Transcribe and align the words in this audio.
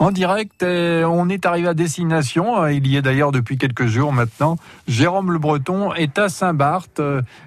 en 0.00 0.10
direct. 0.10 0.64
on 0.64 1.28
est 1.28 1.46
arrivé 1.46 1.68
à 1.68 1.74
destination. 1.74 2.66
Il 2.66 2.86
y 2.86 2.96
est 2.96 3.02
d'ailleurs 3.02 3.32
depuis 3.32 3.58
quelques 3.58 3.86
jours 3.86 4.12
maintenant. 4.12 4.56
Jérôme 4.88 5.30
Le 5.30 5.38
Breton 5.38 5.92
est 5.92 6.18
à 6.18 6.30
Saint-Barth, 6.30 7.00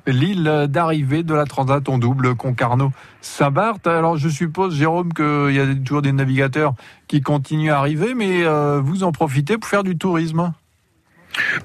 l'île 0.06 0.68
d'arrivée 0.70 1.24
de 1.24 1.34
la 1.34 1.46
Transat 1.46 1.90
en 1.90 1.98
double 1.98 2.36
Concarneau-Saint-Barth. 2.36 3.88
Alors 3.88 4.18
je 4.18 4.30
suppose, 4.30 4.76
Jérôme, 4.76 5.14
qu'il 5.14 5.56
y 5.56 5.60
a 5.60 5.76
toujours 5.76 6.04
des 6.04 6.12
navigateurs 6.12 6.76
qui 7.08 7.22
continuent 7.22 7.72
à 7.72 7.80
arriver, 7.80 8.14
mais 8.14 8.44
euh, 8.44 8.80
vous 8.80 9.04
en 9.04 9.12
profitez 9.12 9.58
pour 9.58 9.68
faire 9.68 9.84
du 9.84 9.98
tourisme. 9.98 10.54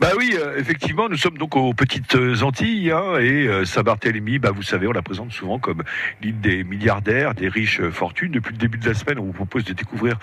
Bah 0.01 0.13
oui, 0.17 0.35
euh, 0.35 0.57
effectivement, 0.57 1.09
nous 1.09 1.17
sommes 1.17 1.37
donc 1.37 1.57
aux 1.57 1.75
petites 1.75 2.17
Antilles 2.43 2.91
hein, 2.91 3.19
et 3.19 3.47
euh, 3.47 3.65
Saint-Barthélemy, 3.65 4.39
bah 4.39 4.51
vous 4.51 4.63
savez, 4.63 4.87
on 4.87 4.93
la 4.93 5.03
présente 5.03 5.33
souvent 5.33 5.59
comme 5.59 5.83
l'île 6.23 6.41
des 6.41 6.65
milliardaires, 6.65 7.35
des 7.35 7.49
riches 7.49 7.83
fortunes. 7.91 8.33
Depuis 8.33 8.53
le 8.53 8.59
début 8.59 8.79
de 8.79 8.87
la 8.87 8.95
semaine, 8.95 9.19
on 9.19 9.25
vous 9.25 9.33
propose 9.33 9.65
de 9.65 9.75
découvrir 9.75 10.19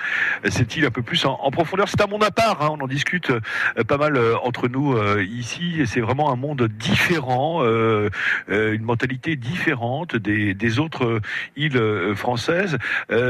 cette 0.50 0.76
île 0.76 0.86
un 0.86 0.92
peu 0.92 1.02
plus 1.02 1.26
en, 1.26 1.52
profondeur. 1.52 1.88
C'est 1.90 2.02
un 2.02 2.08
monde 2.08 2.24
à 2.24 2.32
part, 2.32 2.62
hein, 2.62 2.70
on 2.72 2.84
en 2.84 2.88
discute 2.88 3.30
euh, 3.30 3.84
pas 3.84 3.98
mal 3.98 4.20
entre 4.44 4.68
nous 4.68 4.98
ici. 5.22 5.82
C'est 5.86 6.02
vraiment 6.02 6.32
un 6.32 6.36
monde 6.36 6.68
différent, 6.68 7.64
une 7.64 8.84
mentalité 8.84 9.36
différente 9.36 10.16
des, 10.16 10.54
des 10.54 10.80
autres 10.80 11.22
îles 11.56 11.82
françaises. 12.16 12.78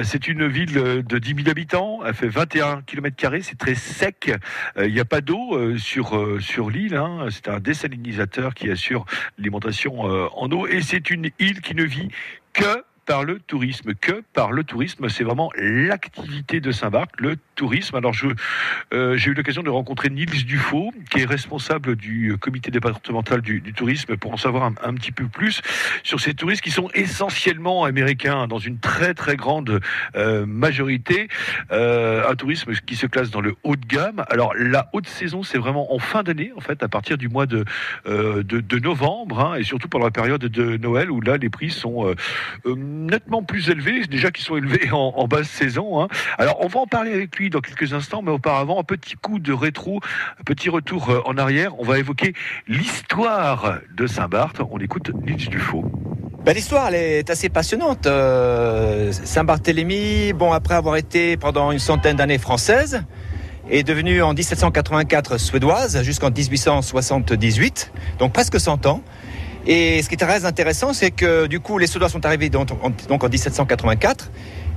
c'est 0.04 0.28
une 0.28 0.48
ville 0.48 0.74
de 0.74 1.18
10 1.18 1.36
000 1.36 1.50
habitants, 1.50 2.00
elle 2.06 2.14
fait 2.14 2.28
21 2.28 2.82
km 2.86 3.16
c'est 3.42 3.58
très 3.58 3.76
sec. 3.76 4.32
Il 4.78 4.92
n'y 4.92 5.00
a 5.00 5.06
pas 5.06 5.22
d'eau 5.22 5.78
sur 5.78 6.05
euh, 6.14 6.40
sur, 6.40 6.70
l'île. 6.70 6.96
Hein. 6.96 7.28
C'est 7.32 7.48
un 7.48 7.60
désalinisateur 7.60 8.54
qui 8.54 8.70
assure 8.70 9.06
l'alimentation 9.38 10.10
euh, 10.10 10.28
en 10.36 10.52
eau. 10.52 10.68
Et 10.68 10.82
c'est 10.82 11.10
une 11.10 11.30
île 11.40 11.62
qui 11.62 11.76
ne 11.76 11.84
vit 11.84 12.10
que 12.54 12.84
par 13.06 13.24
le 13.24 13.40
tourisme, 13.40 13.94
que 13.94 14.24
par 14.34 14.52
le 14.52 14.64
tourisme. 14.64 15.10
C'est 15.10 15.24
vraiment 15.24 15.52
l'activité 15.58 16.60
de 16.60 16.72
Saint-Barth, 16.72 17.12
le 17.18 17.38
tourisme. 17.56 17.96
Alors, 17.96 18.14
euh, 18.94 19.16
j'ai 19.18 19.32
eu 19.32 19.34
l'occasion 19.34 19.64
de 19.64 19.70
rencontrer 19.70 20.10
Nils 20.10 20.46
Dufaux, 20.46 20.92
qui 21.12 21.22
est 21.22 21.26
responsable 21.26 21.96
du 21.96 22.36
comité 22.40 22.72
départemental 22.72 23.42
du, 23.42 23.62
tourisme, 23.74 24.18
pour 24.18 24.34
en 24.34 24.38
savoir 24.38 24.72
un, 24.84 24.94
petit 24.94 25.12
peu 25.12 25.28
plus 25.28 25.62
sur 26.04 26.20
ces 26.20 26.34
touristes 26.34 26.62
qui 26.62 26.72
sont 26.72 26.90
essentiellement 26.94 27.84
américains, 27.84 28.48
dans 28.48 28.60
une 28.60 28.80
très 28.80 29.14
très 29.14 29.36
grande 29.36 29.82
euh, 30.16 30.46
majorité. 30.46 31.28
Euh, 31.72 32.28
un 32.28 32.36
tourisme 32.36 32.74
qui 32.86 32.96
se 32.96 33.08
classe 33.08 33.30
dans 33.30 33.42
le 33.42 33.56
haut 33.64 33.76
de 33.76 33.86
gamme. 33.86 34.24
Alors, 34.30 34.54
la 34.56 34.90
haute 34.94 35.08
saison, 35.08 35.44
c'est 35.44 35.58
vraiment 35.58 35.94
en 35.94 36.00
fin 36.00 36.24
d'année, 36.24 36.52
en 36.56 36.62
fait, 36.62 36.82
à 36.82 36.88
partir 36.88 37.18
du 37.18 37.30
mois 37.30 37.46
de, 37.46 37.66
de, 38.06 38.80
novembre, 38.80 39.40
hein, 39.40 39.56
et 39.56 39.64
surtout 39.64 39.88
pendant 39.88 40.06
la 40.06 40.12
période 40.12 40.42
de 40.42 40.78
Noël, 40.78 41.12
où 41.12 41.22
là, 41.22 41.38
les 41.38 41.50
prix 41.50 41.70
sont 41.70 42.14
nettement 42.96 43.44
plus 43.44 43.70
élevés, 43.70 44.06
déjà 44.08 44.32
qu'ils 44.32 44.46
sont 44.46 44.58
élevés 44.58 44.92
en, 44.92 45.28
basse 45.28 45.48
saison. 45.48 46.02
Hein. 46.02 46.08
Alors, 46.38 46.58
on 46.62 46.68
va 46.68 46.80
en 46.82 46.88
parler 46.88 47.12
avec 47.14 47.36
lui 47.38 47.50
dans 47.50 47.62
quelques 47.62 47.94
instants, 47.94 48.22
mais 48.22 48.32
auparavant, 48.32 48.80
un 48.80 48.84
petit 48.84 49.16
coup 49.16 49.40
de 49.40 49.54
rétro, 49.54 50.00
un 50.40 50.44
petit 50.44 50.70
retour 50.70 51.10
euh, 51.10 51.22
en 51.26 51.38
arrière. 51.38 51.80
On 51.80 51.84
va 51.84 52.00
évoquer 52.00 52.34
l'histoire 52.68 53.80
de 53.96 54.08
Saint-Barth. 54.08 54.62
On 54.72 54.80
écoute 54.80 55.12
Nils 55.26 55.50
Dufaux. 55.50 55.84
Ben, 56.46 56.54
L'histoire, 56.54 56.90
elle 56.90 56.96
est 56.96 57.30
assez 57.30 57.50
passionnante. 57.50 58.06
Euh, 58.06 59.12
Saint-Barthélemy, 59.12 60.34
bon, 60.34 60.52
après 60.54 60.76
avoir 60.76 60.96
été 60.96 61.38
pendant 61.38 61.72
une 61.72 61.80
centaine 61.80 62.18
d'années 62.18 62.38
française, 62.38 63.04
est 63.70 63.84
devenue 63.84 64.22
en 64.22 64.34
1784 64.34 65.40
suédoise 65.40 66.04
jusqu'en 66.04 66.30
1878, 66.30 67.92
donc 68.20 68.32
presque 68.32 68.60
100 68.60 68.86
ans. 68.86 69.02
Et 69.68 70.02
ce 70.04 70.10
qui 70.10 70.16
est 70.16 70.18
très 70.18 70.46
intéressant, 70.46 70.94
c'est 70.94 71.12
que 71.12 71.48
du 71.48 71.60
coup, 71.60 71.78
les 71.78 71.88
Suédois 71.88 72.10
sont 72.10 72.26
arrivés 72.26 72.52
en, 72.56 72.66
donc 72.66 73.24
en 73.24 73.30
1784, 73.30 74.32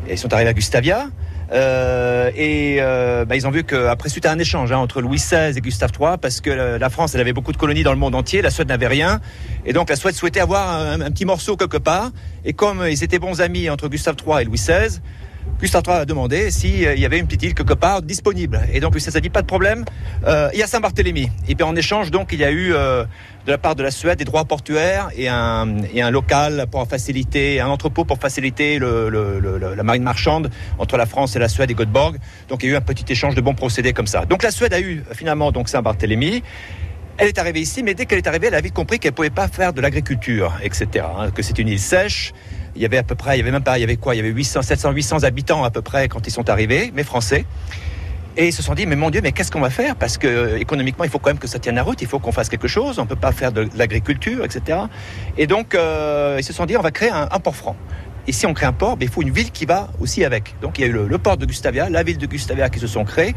et 0.08 0.12
ils 0.12 0.19
sont 0.19 0.33
arrivés 0.33 0.50
à 0.50 0.55
Gustavia. 0.55 1.08
Euh, 1.50 2.31
et 2.36 2.77
euh, 2.81 3.25
bah, 3.25 3.36
ils 3.36 3.47
ont 3.47 3.50
vu 3.50 3.64
qu'après, 3.64 4.09
suite 4.09 4.27
à 4.27 4.33
un 4.33 4.39
échange 4.39 4.70
hein, 4.70 4.78
entre 4.78 5.00
Louis 5.00 5.16
XVI 5.16 5.56
et 5.56 5.61
Gustave 5.61 5.91
III, 5.98 6.16
parce 6.20 6.41
que 6.41 6.50
la 6.50 6.91
France, 6.91 7.15
elle 7.15 7.21
avait 7.21 7.32
beaucoup 7.32 7.53
de 7.53 7.56
colonies 7.56 7.82
dans 7.82 7.93
le 7.93 7.98
monde 7.98 8.15
entier, 8.15 8.43
la 8.43 8.50
Suède 8.50 8.69
n'avait 8.69 8.87
rien, 8.87 9.21
et 9.65 9.72
donc 9.72 9.88
la 9.88 9.97
Suède 9.97 10.15
souhaitait 10.15 10.41
avoir 10.41 10.82
un, 10.82 11.10
petit 11.10 11.25
morceau 11.25 11.56
quelque 11.56 11.78
part. 11.78 12.10
Et 12.44 12.53
comme 12.53 12.84
ils 12.88 13.03
étaient 13.03 13.19
bons 13.19 13.41
amis 13.41 13.71
entre 13.71 13.88
Gustave 13.88 14.16
III 14.27 14.43
et 14.43 14.44
Louis 14.44 14.59
XVI, 14.59 15.00
Gustave 15.60 15.82
III 15.87 15.97
a 15.97 16.04
demandé 16.04 16.53
s'il 16.53 16.81
y 16.81 17.04
avait 17.04 17.19
une 17.19 17.26
petite 17.26 17.43
île 17.43 17.54
quelque 17.54 17.75
part 17.75 18.03
disponible. 18.03 18.60
Et 18.72 18.78
donc 18.78 18.94
XVI 18.94 19.16
a 19.16 19.21
dit 19.21 19.28
pas 19.28 19.43
de 19.43 19.47
problème, 19.47 19.84
euh, 20.25 20.50
il 20.53 20.60
y 20.60 20.62
a 20.62 20.69
Saint-Barthélemy. 20.69 21.31
Et 21.49 21.56
puis 21.56 21.65
en 21.65 21.75
échange, 21.75 22.12
donc, 22.12 22.28
il 22.32 22.38
y 22.38 22.44
a 22.44 22.50
eu 22.50 22.72
euh, 22.72 23.04
de 23.44 23.50
la 23.50 23.59
part 23.59 23.75
de 23.75 23.82
la 23.82 23.91
Suède 23.91 24.19
des 24.19 24.25
droits 24.25 24.44
portuaires 24.44 25.09
et 25.16 25.28
un, 25.28 25.66
local 26.10 26.66
pour 26.71 26.87
faciliter, 26.87 27.60
un 27.60 27.69
entrepôt 27.69 28.04
pour 28.04 28.19
faciliter 28.19 28.78
la 28.78 29.82
marine 29.82 30.03
marchande 30.04 30.50
entre 30.78 30.97
la 30.97 31.06
France 31.06 31.34
et 31.34 31.41
la 31.41 31.48
Suède 31.48 31.71
et 31.71 31.75
Göteborg. 31.75 32.19
Donc 32.48 32.62
il 32.62 32.66
y 32.66 32.69
a 32.71 32.75
eu 32.75 32.77
un 32.77 32.81
petit 32.81 33.10
échange 33.12 33.34
de 33.34 33.41
bons 33.41 33.54
procédés 33.54 33.93
comme 33.93 34.06
ça. 34.06 34.27
Donc 34.27 34.44
la 34.44 34.53
Suède 34.53 34.72
a 34.75 34.81
eu 34.81 35.03
finalement 35.12 35.53
Saint-Barthélemy. 35.66 36.43
Elle 37.16 37.27
est 37.27 37.38
arrivée 37.38 37.60
ici, 37.60 37.82
mais 37.82 37.94
dès 37.94 38.06
qu'elle 38.06 38.19
est 38.19 38.28
arrivée, 38.28 38.47
elle 38.47 38.54
a 38.54 38.60
vite 38.60 38.75
compris 38.75 39.00
qu'elle 39.00 39.12
pouvait 39.12 39.28
pas 39.28 39.48
faire 39.48 39.72
de 39.72 39.81
l'agriculture, 39.81 40.53
etc. 40.62 41.04
Hein, 41.19 41.31
que 41.32 41.43
c'est 41.43 41.59
une 41.59 41.66
île 41.66 41.81
sèche. 41.81 42.32
Il 42.76 42.82
y 42.82 42.84
avait 42.84 42.98
à 42.98 43.02
peu 43.02 43.14
près, 43.14 43.36
il 43.36 43.38
y 43.38 43.42
avait 43.42 43.50
même 43.50 43.62
pas, 43.62 43.78
il 43.78 43.80
y 43.80 43.84
avait 43.84 43.96
quoi 43.96 44.14
Il 44.14 44.18
y 44.18 44.20
avait 44.20 44.30
800, 44.30 44.62
700, 44.62 44.92
800 44.92 45.24
habitants 45.24 45.64
à 45.64 45.70
peu 45.70 45.82
près 45.82 46.08
quand 46.08 46.26
ils 46.26 46.30
sont 46.30 46.48
arrivés, 46.48 46.92
mais 46.94 47.02
français. 47.02 47.44
Et 48.36 48.46
ils 48.46 48.52
se 48.52 48.62
sont 48.62 48.74
dit, 48.74 48.86
mais 48.86 48.94
mon 48.94 49.10
Dieu, 49.10 49.20
mais 49.20 49.32
qu'est-ce 49.32 49.50
qu'on 49.50 49.60
va 49.60 49.68
faire? 49.68 49.96
Parce 49.96 50.16
que 50.16 50.28
euh, 50.28 50.60
économiquement, 50.60 51.04
il 51.04 51.10
faut 51.10 51.18
quand 51.18 51.30
même 51.30 51.40
que 51.40 51.48
ça 51.48 51.58
tienne 51.58 51.74
la 51.74 51.82
route, 51.82 52.00
il 52.02 52.06
faut 52.06 52.20
qu'on 52.20 52.30
fasse 52.30 52.48
quelque 52.48 52.68
chose, 52.68 53.00
on 53.00 53.02
ne 53.02 53.08
peut 53.08 53.16
pas 53.16 53.32
faire 53.32 53.50
de 53.50 53.68
l'agriculture, 53.74 54.44
etc. 54.44 54.78
Et 55.36 55.48
donc, 55.48 55.74
euh, 55.74 56.36
ils 56.38 56.44
se 56.44 56.52
sont 56.52 56.64
dit, 56.64 56.76
on 56.76 56.80
va 56.80 56.92
créer 56.92 57.10
un, 57.10 57.26
port 57.40 57.56
franc. 57.56 57.74
Et 58.28 58.32
si 58.32 58.46
on 58.46 58.54
crée 58.54 58.66
un 58.66 58.72
port, 58.72 58.96
ben, 58.96 59.06
il 59.06 59.10
faut 59.10 59.22
une 59.22 59.30
ville 59.30 59.50
qui 59.50 59.66
va 59.66 59.88
aussi 60.00 60.24
avec. 60.24 60.54
Donc 60.60 60.78
il 60.78 60.82
y 60.82 60.84
a 60.84 60.86
eu 60.86 60.92
le, 60.92 61.18
port 61.18 61.36
de 61.36 61.46
Gustavia, 61.46 61.90
la 61.90 62.04
ville 62.04 62.18
de 62.18 62.26
Gustavia 62.26 62.68
qui 62.68 62.78
se 62.78 62.86
sont 62.86 63.04
créés. 63.04 63.34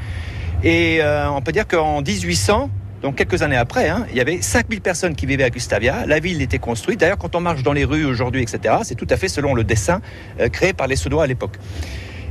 Et 0.64 1.02
euh, 1.02 1.32
on 1.32 1.42
peut 1.42 1.52
dire 1.52 1.68
qu'en 1.68 2.04
1800, 2.04 2.70
donc 3.02 3.16
quelques 3.16 3.42
années 3.42 3.58
après, 3.58 3.90
hein, 3.90 4.06
il 4.12 4.16
y 4.16 4.22
avait 4.22 4.42
5000 4.42 4.82
personnes 4.82 5.16
qui 5.16 5.26
vivaient 5.26 5.44
à 5.44 5.50
Gustavia. 5.50 6.06
La 6.06 6.20
ville 6.20 6.42
était 6.42 6.60
construite. 6.60 7.00
D'ailleurs, 7.00 7.18
quand 7.18 7.36
on 7.36 7.40
marche 7.40 7.64
dans 7.64 7.74
les 7.74 7.84
rues 7.84 8.06
aujourd'hui, 8.06 8.44
etc., 8.44 8.76
c'est 8.84 8.96
tout 8.96 9.08
à 9.10 9.18
fait 9.18 9.28
selon 9.28 9.56
le 9.56 9.64
dessin 9.64 10.02
euh, 10.40 10.50
créé 10.50 10.74
par 10.74 10.88
les 10.88 10.96
Suédois 10.96 11.24
à 11.24 11.28
l'époque. 11.28 11.58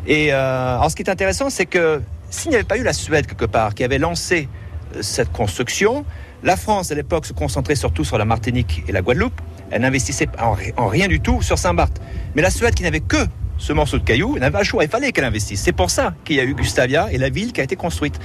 Et 0.06 0.32
euh, 0.32 0.76
alors, 0.76 0.90
ce 0.90 0.96
qui 0.96 1.02
est 1.02 1.10
intéressant, 1.10 1.50
c'est 1.50 1.66
que 1.66 2.00
s'il 2.30 2.50
n'y 2.50 2.56
avait 2.56 2.64
pas 2.64 2.78
eu 2.78 2.84
la 2.84 2.92
Suède 2.92 3.26
quelque 3.26 3.46
part 3.46 3.74
qui 3.74 3.82
avait 3.82 3.98
lancé 3.98 4.48
euh, 4.94 5.02
cette 5.02 5.32
construction, 5.32 6.04
la 6.44 6.56
France 6.56 6.92
à 6.92 6.94
l'époque 6.94 7.26
se 7.26 7.32
concentrait 7.32 7.74
surtout 7.74 8.04
sur 8.04 8.16
la 8.16 8.24
Martinique 8.24 8.84
et 8.86 8.92
la 8.92 9.02
Guadeloupe. 9.02 9.40
Elle 9.72 9.82
n'investissait 9.82 10.28
en, 10.40 10.56
en 10.76 10.86
rien 10.86 11.08
du 11.08 11.20
tout 11.20 11.42
sur 11.42 11.58
Saint-Barth. 11.58 12.00
Mais 12.36 12.42
la 12.42 12.50
Suède 12.50 12.74
qui 12.74 12.84
n'avait 12.84 13.00
que 13.00 13.26
ce 13.60 13.72
morceau 13.72 13.98
de 13.98 14.02
caillou, 14.02 14.36
elle 14.40 14.50
pas 14.50 14.58
le 14.58 14.64
choix, 14.64 14.82
il 14.82 14.90
fallait 14.90 15.12
qu'elle 15.12 15.24
investisse. 15.24 15.60
C'est 15.60 15.72
pour 15.72 15.90
ça 15.90 16.14
qu'il 16.24 16.36
y 16.36 16.40
a 16.40 16.44
eu 16.44 16.54
Gustavia 16.54 17.08
et 17.12 17.18
la 17.18 17.28
ville 17.28 17.52
qui 17.52 17.60
a 17.60 17.64
été 17.64 17.76
construite. 17.76 18.18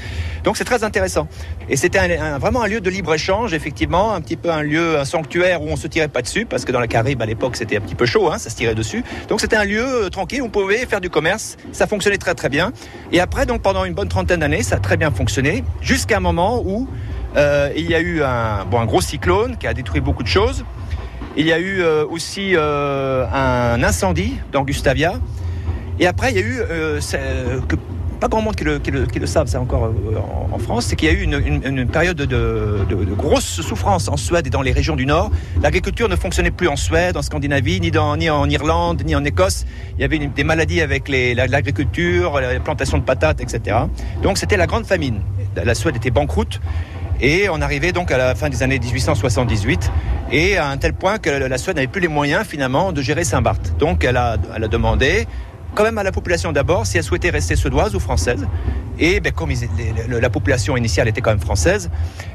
Donc 0.43 0.57
c'est 0.57 0.63
très 0.63 0.83
intéressant. 0.83 1.27
Et 1.69 1.75
c'était 1.75 2.17
vraiment 2.39 2.63
un 2.63 2.67
lieu 2.67 2.81
de 2.81 2.89
libre-échange, 2.89 3.53
effectivement, 3.53 4.13
un 4.13 4.21
petit 4.21 4.37
peu 4.37 4.49
un 4.49 4.63
lieu, 4.63 4.97
un 4.97 5.05
sanctuaire 5.05 5.61
où 5.61 5.67
on 5.67 5.75
se 5.75 5.87
tirait 5.87 6.07
pas 6.07 6.21
dessus, 6.21 6.45
parce 6.45 6.65
que 6.65 6.71
dans 6.71 6.79
la 6.79 6.87
Caraïbe 6.87 7.21
à 7.21 7.25
l'époque 7.25 7.57
c'était 7.57 7.77
un 7.77 7.81
petit 7.81 7.95
peu 7.95 8.05
chaud, 8.05 8.31
hein, 8.31 8.37
ça 8.37 8.49
se 8.49 8.55
tirait 8.55 8.75
dessus. 8.75 9.03
Donc 9.27 9.41
c'était 9.41 9.57
un 9.57 9.65
lieu 9.65 10.05
euh, 10.05 10.09
tranquille 10.09 10.41
on 10.41 10.49
pouvait 10.49 10.85
faire 10.85 11.01
du 11.01 11.09
commerce, 11.09 11.57
ça 11.71 11.87
fonctionnait 11.87 12.17
très 12.17 12.33
très 12.33 12.49
bien. 12.49 12.71
Et 13.11 13.19
après, 13.19 13.45
donc 13.45 13.61
pendant 13.61 13.83
une 13.83 13.93
bonne 13.93 14.07
trentaine 14.07 14.39
d'années, 14.39 14.63
ça 14.63 14.77
a 14.77 14.79
très 14.79 14.97
bien 14.97 15.11
fonctionné, 15.11 15.63
jusqu'à 15.81 16.17
un 16.17 16.21
moment 16.21 16.61
où 16.63 16.87
euh, 17.35 17.69
il 17.75 17.89
y 17.89 17.95
a 17.95 17.99
eu 17.99 18.23
un, 18.23 18.65
bon, 18.65 18.79
un 18.79 18.85
gros 18.85 19.01
cyclone 19.01 19.57
qui 19.57 19.67
a 19.67 19.73
détruit 19.73 20.01
beaucoup 20.01 20.23
de 20.23 20.27
choses. 20.27 20.63
Il 21.37 21.45
y 21.45 21.51
a 21.51 21.59
eu 21.59 21.81
euh, 21.81 22.05
aussi 22.09 22.51
euh, 22.55 23.25
un 23.33 23.83
incendie 23.83 24.35
dans 24.53 24.63
Gustavia. 24.63 25.15
Et 25.99 26.07
après, 26.07 26.31
il 26.31 26.35
y 26.37 26.39
a 26.39 26.45
eu, 26.45 26.59
euh, 26.59 26.99
que 27.67 27.75
pas 28.21 28.29
grand 28.29 28.41
monde 28.41 28.55
qui 28.55 28.63
le, 28.63 28.79
qui 28.79 28.91
le, 28.91 29.05
qui 29.05 29.19
le 29.19 29.27
savent, 29.27 29.53
encore 29.57 29.91
en, 30.51 30.57
France, 30.57 30.85
c'est 30.85 30.95
qu'il 30.95 31.09
y 31.09 31.11
a 31.11 31.13
eu 31.13 31.23
une, 31.23 31.87
période 31.87 32.15
de, 32.15 32.25
de, 32.25 33.13
grosse 33.13 33.61
souffrance 33.61 34.07
en 34.07 34.15
Suède 34.15 34.47
et 34.47 34.49
dans 34.49 34.61
les 34.61 34.71
régions 34.71 34.95
du 34.95 35.05
Nord. 35.05 35.31
L'agriculture 35.61 36.07
ne 36.07 36.15
fonctionnait 36.15 36.51
plus 36.51 36.69
en 36.69 36.77
Suède, 36.77 37.17
en 37.17 37.21
Scandinavie, 37.21 37.81
ni, 37.81 37.91
dans, 37.91 38.15
ni 38.15 38.29
en 38.29 38.49
Irlande, 38.49 39.03
ni 39.05 39.15
en 39.15 39.25
Écosse. 39.25 39.65
Il 39.97 40.01
y 40.01 40.05
avait 40.05 40.17
des 40.17 40.43
maladies 40.45 40.79
avec 40.79 41.09
l'agriculture, 41.09 42.39
la, 42.39 42.59
plantation 42.61 42.97
de 42.97 43.03
patates, 43.03 43.41
etc. 43.41 43.77
Donc 44.23 44.37
c'était 44.37 44.57
la 44.57 44.67
grande 44.67 44.85
famine. 44.85 45.19
La 45.55 45.75
Suède 45.75 45.97
était 45.97 46.11
banqueroute. 46.11 46.61
Et 47.21 47.47
on 47.49 47.61
arrivait 47.61 47.91
donc 47.91 48.11
à 48.11 48.17
la 48.17 48.35
fin 48.35 48.49
des 48.49 48.63
années 48.63 48.79
1878 48.79 49.91
et 50.31 50.57
à 50.57 50.67
un 50.67 50.77
tel 50.77 50.93
point 50.93 51.17
que 51.17 51.29
la 51.29 51.57
Suède 51.57 51.77
n'avait 51.77 51.87
plus 51.87 52.01
les 52.01 52.07
moyens 52.07 52.45
finalement 52.45 52.91
de 52.91 53.01
gérer 53.01 53.23
Saint-Barth. 53.23 53.77
Donc 53.77 54.03
elle 54.03 54.17
a, 54.17 54.37
elle 54.55 54.63
a 54.63 54.67
demandé 54.67 55.27
quand 55.75 55.83
même 55.83 55.97
à 55.97 56.03
la 56.03 56.11
population 56.11 56.51
d'abord 56.51 56.87
si 56.87 56.97
elle 56.97 57.03
souhaitait 57.03 57.29
rester 57.29 57.55
suédoise 57.55 57.95
ou 57.95 57.99
française. 57.99 58.47
Et 58.97 59.19
ben, 59.19 59.33
comme 59.33 59.51
la 60.07 60.29
population 60.29 60.77
initiale 60.77 61.09
était 61.09 61.19
quand 61.19 61.31
même 61.31 61.39
française, 61.39 61.91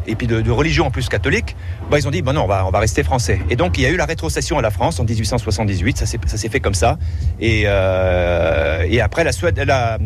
et 0.06 0.14
puis 0.14 0.26
de, 0.26 0.50
religion 0.50 0.86
en 0.86 0.90
plus 0.90 1.08
catholique, 1.08 1.56
ben, 1.90 1.96
ils 1.98 2.06
ont 2.06 2.10
dit, 2.10 2.20
bon 2.20 2.34
non, 2.34 2.44
on 2.44 2.70
va, 2.70 2.78
rester 2.78 3.02
français. 3.02 3.40
Et 3.48 3.56
donc 3.56 3.78
il 3.78 3.82
y 3.82 3.86
a 3.86 3.88
eu 3.88 3.96
la 3.96 4.04
rétrocession 4.04 4.58
à 4.58 4.62
la 4.62 4.70
France 4.70 5.00
en 5.00 5.04
1878, 5.04 5.96
ça 5.96 6.06
s'est 6.06 6.48
fait 6.48 6.60
comme 6.60 6.74
ça. 6.74 6.98
Et, 7.40 7.62
euh, 7.64 8.86
après, 9.02 9.24
la 9.24 9.32
Suède, 9.32 9.58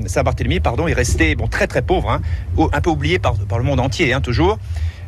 Saint-Barthélemy, 0.06 0.60
pardon, 0.60 0.86
est 0.86 0.92
resté 0.92 1.34
bon, 1.34 1.48
très 1.48 1.66
très 1.66 1.82
pauvre, 1.82 2.10
hein, 2.10 2.20
un 2.72 2.80
peu 2.80 2.90
oublié 2.90 3.18
par, 3.18 3.34
par 3.34 3.58
le 3.58 3.64
monde 3.64 3.80
entier, 3.80 4.12
hein, 4.12 4.20
toujours. 4.20 4.58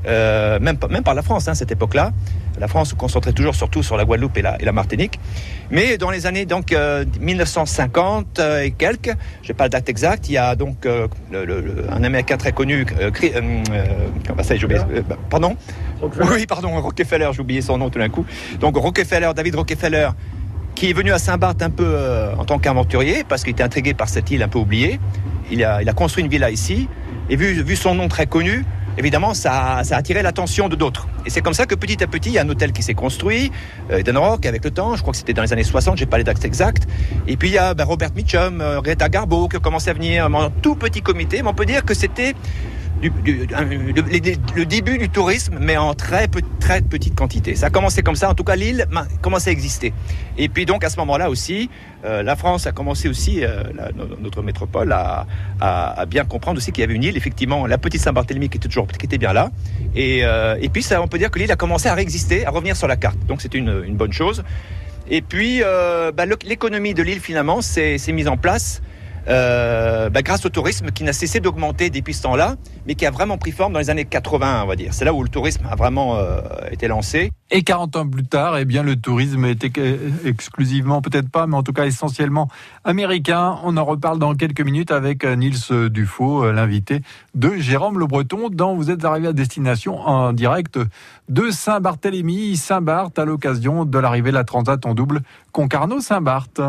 Même, 0.05 0.79
même 0.91 1.03
par 1.03 1.15
la 1.15 1.23
France, 1.23 1.49
hein, 1.49 1.55
cette 1.55 1.73
époque-là. 1.73 2.13
La 2.59 2.69
France 2.69 2.91
se 2.91 2.95
concentrait 2.95 3.33
toujours 3.33 3.55
surtout 3.55 3.83
sur 3.83 3.99
la 3.99 4.05
Guadeloupe 4.05 4.39
et 4.39 4.43
la, 4.43 4.61
et 4.61 4.65
la 4.65 4.73
Martinique. 4.73 5.21
Mais 5.71 5.99
dans 5.99 6.11
les 6.11 6.27
années 6.27 6.47
donc 6.47 6.75
1950 7.21 8.41
et 8.63 8.71
quelques, 8.71 9.15
je 9.43 9.49
n'ai 9.49 9.55
pas 9.55 9.65
la 9.65 9.69
date 9.69 9.89
exacte, 9.91 10.29
il 10.31 10.33
y 10.33 10.39
a 10.39 10.57
donc 10.57 10.87
un 10.87 12.03
Américain 12.03 12.37
très 12.39 12.53
connu, 12.53 12.87
bah, 14.35 14.43
ça, 14.43 14.55
bah, 14.57 15.17
pardon? 15.29 15.57
Oui, 16.31 16.47
pardon, 16.47 16.81
Rockefeller, 16.81 17.31
j'ai 17.33 17.41
oublié 17.41 17.61
son 17.61 17.79
nom 17.79 17.91
tout 17.91 17.99
d'un 17.99 18.09
coup. 18.09 18.25
Donc 18.61 18.77
Rockefeller, 18.77 19.31
David 19.35 19.55
Rockefeller, 19.55 20.11
qui 20.75 20.91
est 20.91 20.93
venu 20.93 21.13
à 21.13 21.19
Saint-Barth 21.19 21.63
un 21.63 21.71
peu 21.71 21.87
euh, 21.87 22.35
en 22.37 22.45
tant 22.45 22.59
qu'aventurier, 22.59 23.25
parce 23.27 23.43
qu'il 23.43 23.53
était 23.53 23.63
intrigué 23.63 23.95
par 23.95 24.09
cette 24.09 24.31
île 24.31 24.43
un 24.43 24.49
peu 24.49 24.59
oubliée. 24.59 25.01
Il 25.51 25.65
a, 25.65 25.81
il 25.83 25.89
a 25.89 25.93
construit 25.93 26.23
une 26.23 26.31
villa 26.31 26.51
ici, 26.51 26.89
et 27.31 27.37
vu, 27.37 27.63
vu 27.63 27.77
son 27.77 27.95
nom 27.95 28.09
très 28.09 28.27
connu, 28.27 28.65
évidemment, 28.99 29.35
ça, 29.35 29.53
a 29.79 29.95
attiré 29.95 30.23
l'attention 30.23 30.69
de 30.69 30.77
d'autres. 30.77 31.09
Et 31.25 31.31
c'est 31.31 31.41
comme 31.41 31.55
ça 31.55 31.67
que 31.67 31.75
petit 31.75 32.03
à 32.03 32.07
petit, 32.07 32.31
il 32.31 32.35
y 32.35 32.39
a 32.39 32.43
un 32.43 32.49
hôtel 32.49 32.73
qui 32.73 32.83
s'est 32.83 32.95
construit, 32.95 33.53
euh, 33.91 33.99
Eden 33.99 34.17
Rock, 34.17 34.47
avec 34.47 34.65
le 34.65 34.71
temps, 34.71 34.97
je 34.97 35.03
crois 35.03 35.13
que 35.13 35.19
c'était 35.19 35.35
dans 35.35 35.43
les 35.43 35.53
années 35.53 35.65
60, 35.65 35.97
j'ai 35.97 36.07
pas 36.07 36.19
les 36.19 36.25
dates 36.25 36.45
exactes. 36.45 36.87
Et 37.27 37.37
puis 37.37 37.49
il 37.49 37.55
y 37.55 37.59
a 37.59 37.75
ben, 37.75 37.85
Robert 37.85 38.11
Mitchum, 38.15 38.61
euh, 38.61 38.81
Greta 38.81 39.09
Garbo 39.09 39.49
qui 39.49 39.57
ont 39.57 39.61
commencé 39.61 39.91
à 39.91 39.95
venir, 39.95 40.27
en 40.27 40.51
tout 40.51 40.77
petit 40.77 41.03
comité, 41.03 41.43
mais 41.43 41.49
on 41.49 41.55
peut 41.55 41.67
dire 41.67 41.85
que 41.85 41.95
c'était 41.95 42.35
le, 43.03 44.65
début 44.65 44.99
du 44.99 45.09
tourisme, 45.09 45.59
mais 45.61 45.77
en 45.77 45.95
très, 45.95 46.29
très 46.61 46.81
petite 46.81 47.15
quantité. 47.15 47.55
Ça 47.55 47.67
a 47.67 47.71
commencé 47.71 48.03
comme 48.03 48.17
ça, 48.17 48.31
en 48.31 48.35
tout 48.35 48.45
cas 48.45 48.57
l'île 48.57 48.87
commençait 49.23 49.51
à 49.51 49.53
exister. 49.53 49.93
Et 50.39 50.49
puis 50.49 50.67
donc 50.67 50.85
à 50.85 50.91
ce 50.91 50.97
moment-là 50.99 51.31
aussi, 51.31 51.71
euh, 52.05 52.23
la 52.23 52.37
France 52.37 52.67
a 52.67 52.73
commencé 52.73 53.09
aussi, 53.09 53.45
euh, 53.45 53.65
notre 54.21 54.43
métropole, 54.43 54.93
à, 54.93 55.27
bien 56.07 56.25
comprendre 56.25 56.59
aussi 56.59 56.73
qu'il 56.73 56.83
y 56.83 56.85
avait 56.85 56.95
une 56.95 57.05
île, 57.05 57.17
effectivement, 57.17 57.67
la 57.67 57.79
petite 57.79 58.01
Saint-Barthélemy 58.01 58.49
qui 58.49 58.59
était 58.59 58.69
toujours 58.69 58.87
qui 58.87 59.07
était 59.07 59.19
bien 59.19 59.33
là. 59.33 59.51
Et, 59.95 60.21
euh, 60.25 60.57
puis 60.73 60.83
ça, 60.83 61.01
on 61.01 61.09
peut 61.09 61.19
dire 61.19 61.31
que 61.31 61.39
l'île 61.39 61.53
a 61.53 61.57
commencé 61.57 61.89
à 61.89 61.95
réexister, 61.95 62.47
à 62.47 62.51
revenir 62.51 62.77
sur 62.77 62.89
la 62.89 62.97
carte. 62.97 63.19
Donc 63.27 63.43
une, 63.55 63.85
une, 63.87 63.97
bonne 63.97 64.13
chose. 64.13 64.45
Et 65.09 65.23
puis 65.23 65.61
bah, 65.61 66.27
l'économie 66.45 66.95
de 66.95 67.03
l'île 67.03 67.21
finalement 67.21 67.61
s'est 67.63 67.99
mise 68.13 68.29
en 68.29 68.37
place 68.37 68.83
euh, 69.29 70.09
bah, 70.11 70.23
grâce 70.23 70.45
au 70.47 70.49
tourisme 70.49 70.91
qui 70.91 71.05
n'a 71.05 71.13
cessé 71.13 71.41
d'augmenter 71.41 71.91
depuis 71.91 72.15
ce 72.15 72.23
temps-là, 72.23 72.57
mais 72.87 72.95
qui 72.95 73.07
a 73.07 73.11
vraiment 73.11 73.39
pris 73.39 73.53
forme 73.53 73.73
dans 73.73 73.79
les 73.79 73.91
années 73.91 74.05
80, 74.05 74.63
on 74.63 74.67
va 74.67 74.77
dire. 74.77 74.95
C'est 74.95 75.05
là 75.05 75.13
où 75.13 75.23
le 75.23 75.29
tourisme 75.29 75.65
a 75.71 75.75
vraiment 75.75 76.17
euh, 76.17 76.41
été 76.71 76.89
lancé. 76.89 77.33
Et 77.51 77.63
40 77.63 77.97
ans 77.97 78.09
plus 78.09 78.25
tard, 78.25 78.59
eh 78.59 78.65
bien, 78.65 78.83
le 78.83 78.97
tourisme 78.97 79.45
était 79.45 79.73
exclusivement, 80.25 81.01
peut-être 81.01 81.31
pas, 81.31 81.47
mais 81.47 81.57
en 81.57 81.63
tout 81.63 81.73
cas 81.73 81.87
essentiellement 81.87 82.49
américain. 82.85 83.59
On 83.65 83.77
en 83.77 83.85
reparle 83.85 84.19
dans 84.19 84.35
quelques 84.35 84.63
minutes 84.63 84.91
avec 84.91 85.25
euh, 85.25 85.37
Nils 85.37 85.91
Dufaux, 85.91 86.51
l'invité 86.51 87.03
de 87.35 87.57
Jérôme 87.57 87.99
Le 87.99 88.07
Breton, 88.07 88.49
dont 88.51 88.75
vous 88.77 88.91
êtes 88.91 89.05
arrivé 89.05 89.29
à 89.29 89.33
destination 89.33 89.99
en 90.01 90.33
direct 90.33 90.79
de 91.29 91.51
Saint-Barthélemy, 91.51 92.57
Saint-Barth, 92.57 93.19
à 93.19 93.25
l'occasion 93.25 93.85
de 93.85 93.99
l'arrivée 93.99 94.31
de 94.31 94.37
la 94.37 94.45
Transat 94.45 94.85
en 94.87 94.95
double 94.95 95.23
Concarneau-Saint-Barth. 95.53 96.61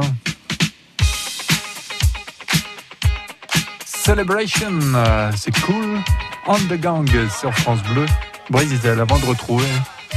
Celebration, 4.08 4.80
euh, 4.96 5.32
c'est 5.36 5.54
cool. 5.60 6.00
On 6.48 6.56
the 6.56 6.80
Gang 6.80 7.10
sur 7.30 7.54
France 7.54 7.84
Bleu. 7.92 8.06
Brésil, 8.50 8.80
avant 8.88 9.20
de 9.20 9.26
retrouver 9.26 9.68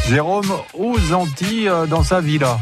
Jérôme 0.08 0.46
aux 0.74 1.12
Antilles 1.12 1.68
euh, 1.68 1.86
dans 1.86 2.04
sa 2.04 2.20
villa. 2.20 2.60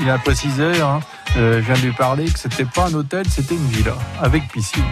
Il 0.00 0.10
a 0.10 0.18
précisé, 0.18 0.80
hein, 0.80 0.98
euh, 1.36 1.60
je 1.62 1.66
viens 1.66 1.76
de 1.76 1.86
lui 1.86 1.92
parler, 1.92 2.24
que 2.24 2.36
c'était 2.36 2.64
pas 2.64 2.88
un 2.88 2.94
hôtel, 2.94 3.26
c'était 3.30 3.54
une 3.54 3.68
villa 3.68 3.94
avec 4.20 4.48
piscine. 4.48 4.82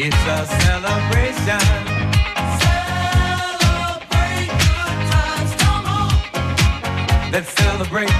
It's 0.00 0.14
a 0.14 0.46
celebration. 0.46 1.58
Celebrate 2.62 4.46
good 4.62 4.98
times, 5.10 5.52
come 5.58 5.86
on. 5.86 7.32
Let's 7.32 7.50
celebrate. 7.50 8.14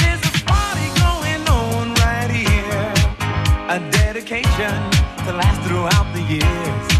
There's 0.00 0.24
a 0.26 0.32
party 0.44 0.88
going 0.98 1.46
on 1.46 1.94
right 1.94 2.28
here. 2.28 2.92
A 3.68 3.78
dedication 3.92 4.74
to 5.24 5.32
last 5.32 5.62
throughout 5.62 6.12
the 6.12 6.22
years. 6.22 6.91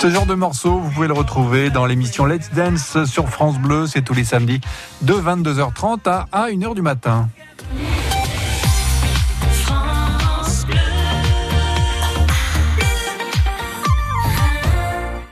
Ce 0.00 0.08
genre 0.08 0.24
de 0.24 0.32
morceau, 0.32 0.78
vous 0.78 0.90
pouvez 0.92 1.08
le 1.08 1.12
retrouver 1.12 1.68
dans 1.68 1.84
l'émission 1.84 2.24
Let's 2.24 2.50
Dance 2.54 3.04
sur 3.04 3.28
France 3.28 3.58
Bleu. 3.58 3.86
C'est 3.86 4.00
tous 4.00 4.14
les 4.14 4.24
samedis 4.24 4.62
de 5.02 5.12
22h30 5.12 6.24
à 6.32 6.48
1h 6.48 6.74
du 6.74 6.80
matin. 6.80 7.28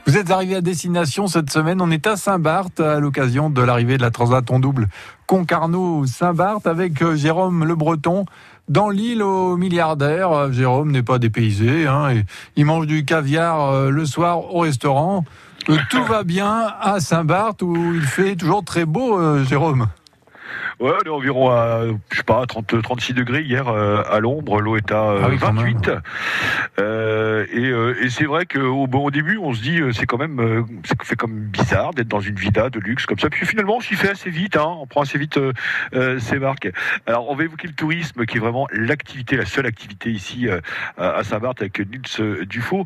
Vous 0.05 0.17
êtes 0.17 0.29
arrivé 0.29 0.55
à 0.55 0.61
destination 0.61 1.25
cette 1.25 1.51
semaine. 1.51 1.81
On 1.81 1.89
est 1.89 2.05
à 2.05 2.15
Saint-Barth 2.15 2.79
à 2.79 2.99
l'occasion 2.99 3.49
de 3.49 3.61
l'arrivée 3.61 3.97
de 3.97 4.03
la 4.03 4.11
Transat 4.11 4.49
en 4.51 4.59
double 4.59 4.87
Concarneau-Saint-Barth 5.25 6.65
avec 6.65 7.01
euh, 7.03 7.15
Jérôme 7.15 7.63
Le 7.63 7.75
Breton. 7.75 8.25
Dans 8.69 8.91
l'île 8.91 9.23
aux 9.23 9.57
milliardaires, 9.57 10.31
euh, 10.31 10.51
Jérôme 10.51 10.91
n'est 10.91 11.01
pas 11.01 11.17
dépaysé. 11.17 11.87
Hein, 11.87 12.11
et 12.11 12.25
il 12.55 12.65
mange 12.65 12.85
du 12.85 13.03
caviar 13.03 13.71
euh, 13.71 13.89
le 13.89 14.05
soir 14.05 14.53
au 14.53 14.59
restaurant. 14.59 15.25
Euh, 15.69 15.77
tout 15.89 16.03
va 16.03 16.23
bien 16.23 16.67
à 16.79 16.99
Saint-Barth 16.99 17.63
où 17.63 17.95
il 17.95 18.03
fait 18.03 18.35
toujours 18.35 18.63
très 18.63 18.85
beau, 18.85 19.43
Jérôme. 19.43 19.87
Ouais, 20.79 20.93
on 21.03 21.07
est 21.07 21.09
environ 21.09 21.49
à, 21.49 21.81
je 22.11 22.17
sais 22.17 22.23
pas, 22.23 22.45
30, 22.45 22.81
36 22.81 23.13
degrés 23.13 23.41
hier 23.41 23.67
à 23.67 24.19
l'ombre. 24.19 24.61
L'eau 24.61 24.77
est 24.77 24.91
à 24.91 25.15
28. 25.15 25.89
Ah 25.89 26.81
et, 26.81 26.83
et 28.01 28.09
c'est 28.09 28.25
vrai 28.25 28.45
qu'au 28.45 28.87
bon, 28.87 29.09
début, 29.09 29.37
on 29.37 29.53
se 29.53 29.61
dit, 29.61 29.79
c'est 29.93 30.05
quand 30.05 30.17
même, 30.17 30.65
ça 30.83 30.95
fait 31.03 31.15
comme 31.15 31.33
bizarre 31.33 31.93
d'être 31.93 32.07
dans 32.07 32.19
une 32.19 32.35
villa 32.35 32.69
de 32.69 32.79
luxe 32.79 33.05
comme 33.05 33.19
ça. 33.19 33.29
Puis 33.29 33.45
finalement, 33.45 33.77
on 33.77 33.81
s'y 33.81 33.95
fait 33.95 34.11
assez 34.11 34.29
vite. 34.29 34.57
Hein, 34.57 34.77
on 34.79 34.87
prend 34.87 35.01
assez 35.01 35.17
vite 35.17 35.39
ses 36.19 36.39
marques. 36.39 36.69
Alors, 37.05 37.29
on 37.29 37.35
va 37.35 37.43
évoquer 37.43 37.67
le 37.67 37.73
tourisme, 37.73 38.25
qui 38.25 38.37
est 38.37 38.39
vraiment 38.39 38.67
l'activité, 38.71 39.37
la 39.37 39.45
seule 39.45 39.65
activité 39.65 40.11
ici 40.11 40.47
à 40.97 41.23
Saint-Barth 41.23 41.61
avec 41.61 41.79
Nils 41.79 42.45
Dufaux, 42.45 42.85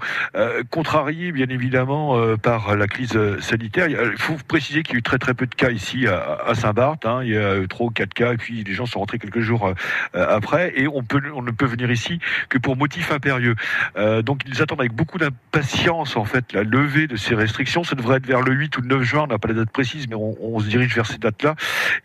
contrarié 0.69 1.31
bien 1.31 1.47
évidemment 1.49 2.37
par 2.37 2.75
la 2.75 2.87
crise 2.87 3.17
sanitaire. 3.39 3.87
Il 3.87 4.17
faut 4.17 4.37
préciser 4.47 4.83
qu'il 4.83 4.93
y 4.93 4.97
a 4.97 4.99
eu 4.99 5.03
très 5.03 5.19
très 5.19 5.33
peu 5.33 5.45
de 5.45 5.55
cas 5.55 5.69
ici 5.69 6.07
à, 6.07 6.53
Saint-Barth. 6.55 7.05
Hein. 7.05 7.21
Il 7.23 7.29
y 7.29 7.37
a 7.37 7.57
eu 7.57 7.67
trois 7.67 7.87
ou 7.87 7.89
quatre 7.89 8.13
cas, 8.13 8.33
et 8.33 8.37
puis 8.37 8.63
les 8.63 8.73
gens 8.73 8.85
sont 8.85 8.99
rentrés 8.99 9.19
quelques 9.19 9.39
jours 9.39 9.67
euh, 9.67 10.35
après. 10.35 10.73
Et 10.75 10.87
on, 10.87 11.03
on 11.35 11.41
ne 11.41 11.51
peut 11.51 11.65
venir 11.65 11.91
ici 11.91 12.19
que 12.49 12.57
pour 12.57 12.75
motif 12.77 13.11
impérieux. 13.11 13.55
Euh, 13.97 14.21
donc 14.21 14.41
ils 14.47 14.61
attendent 14.61 14.79
avec 14.79 14.93
beaucoup 14.93 15.02
d'impatience 15.17 16.15
en 16.15 16.25
fait 16.25 16.53
la 16.53 16.63
levée 16.63 17.07
de 17.07 17.15
ces 17.15 17.35
restrictions. 17.35 17.83
Ça 17.83 17.95
devrait 17.95 18.17
être 18.17 18.25
vers 18.25 18.41
le 18.41 18.53
8 18.53 18.77
ou 18.77 18.81
le 18.81 18.87
9 18.87 19.03
juin. 19.03 19.23
On 19.23 19.27
n'a 19.27 19.37
pas 19.37 19.47
la 19.47 19.53
date 19.55 19.69
précise, 19.69 20.07
mais 20.07 20.15
on, 20.15 20.59
se 20.59 20.67
dirige 20.67 20.95
vers 20.95 21.05
ces 21.05 21.17
dates-là. 21.17 21.55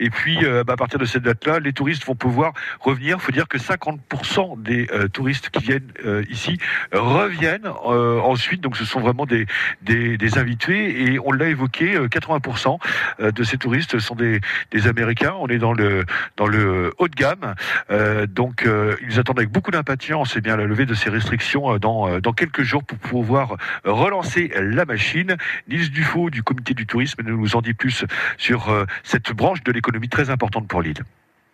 Et 0.00 0.10
puis 0.10 0.44
euh, 0.44 0.64
bah, 0.64 0.74
à 0.74 0.76
partir 0.76 0.98
de 0.98 1.04
cette 1.04 1.22
date-là, 1.22 1.60
les 1.60 1.72
touristes 1.72 2.04
vont 2.04 2.14
pouvoir 2.14 2.52
revenir. 2.80 3.18
Il 3.18 3.22
faut 3.22 3.32
dire 3.32 3.48
que 3.48 3.58
50% 3.58 4.62
des 4.62 4.88
touristes 5.12 5.50
qui 5.50 5.62
viennent 5.62 5.92
ici 6.28 6.58
reviennent 6.92 7.66
ensuite. 7.66 8.60
Donc 8.60 8.76
ce 8.76 8.84
sont 8.84 9.00
vraiment 9.00 9.26
des, 9.26 9.46
des, 9.82 10.38
invités. 10.38 11.04
Et 11.04 11.18
on 11.18 11.32
l'a 11.32 11.48
évoqué, 11.48 11.98
80% 11.98 12.78
de 13.20 13.42
ces 13.42 13.58
touristes 13.58 13.98
sont 13.98 14.14
des, 14.14 14.40
des 14.70 14.86
Américains. 14.86 15.34
On 15.38 15.48
est 15.48 15.58
dans 15.58 15.72
le, 15.72 16.04
dans 16.36 16.46
le 16.46 16.92
haut 16.98 17.08
de 17.08 17.14
gamme. 17.14 17.54
Euh, 17.90 18.26
donc, 18.26 18.64
euh, 18.66 18.96
ils 19.08 19.18
attendent 19.18 19.38
avec 19.38 19.50
beaucoup 19.50 19.70
d'impatience 19.70 20.34
et 20.34 20.38
eh 20.38 20.40
bien, 20.40 20.56
la 20.56 20.64
levée 20.64 20.86
de 20.86 20.94
ces 20.94 21.10
restrictions 21.10 21.74
euh, 21.74 21.78
dans, 21.78 22.20
dans 22.20 22.32
quelques 22.32 22.62
jours 22.62 22.84
pour 22.88 22.98
pouvoir 22.98 23.56
relancer 23.84 24.50
la 24.60 24.84
machine. 24.84 25.36
Nils 25.68 25.90
Dufaux 25.90 26.30
du 26.30 26.42
comité 26.42 26.74
du 26.74 26.86
tourisme 26.86 27.22
nous 27.24 27.54
en 27.54 27.60
dit 27.60 27.74
plus 27.74 28.04
sur 28.36 28.86
cette 29.04 29.32
branche 29.32 29.62
de 29.62 29.72
l'économie 29.72 30.08
très 30.08 30.30
importante 30.30 30.66
pour 30.66 30.82
l'île. 30.82 31.04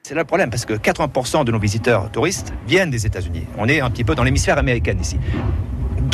C'est 0.02 0.14
là 0.14 0.20
le 0.20 0.26
problème, 0.26 0.50
parce 0.50 0.66
que 0.66 0.74
80% 0.74 1.44
de 1.44 1.52
nos 1.52 1.58
visiteurs 1.58 2.10
touristes 2.12 2.52
viennent 2.66 2.90
des 2.90 3.06
États-Unis. 3.06 3.46
On 3.56 3.68
est 3.68 3.80
un 3.80 3.90
petit 3.90 4.04
peu 4.04 4.14
dans 4.14 4.22
l'hémisphère 4.22 4.58
américain 4.58 4.94
ici. 5.00 5.18